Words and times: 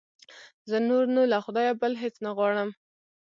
زه 0.69 0.77
نور 0.89 1.03
نو 1.15 1.21
له 1.31 1.37
خدایه 1.45 1.73
بل 1.81 1.93
هېڅ 2.03 2.15
نه 2.25 2.31
غواړم. 2.37 2.69